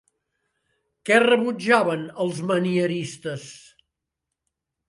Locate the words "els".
2.25-2.41